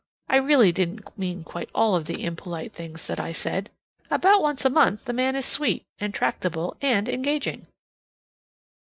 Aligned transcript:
I 0.29 0.37
really 0.37 0.71
didn't 0.71 1.15
mean 1.15 1.43
quite 1.43 1.69
all 1.75 1.95
of 1.95 2.05
the 2.05 2.23
impolite 2.23 2.73
things 2.73 3.05
that 3.05 3.19
I 3.19 3.31
said. 3.31 3.69
About 4.09 4.41
once 4.41 4.65
a 4.65 4.69
month 4.71 5.05
the 5.05 5.13
man 5.13 5.35
is 5.35 5.45
sweet 5.45 5.85
and 5.99 6.11
tractable 6.11 6.75
and 6.81 7.07
engaging. 7.07 7.67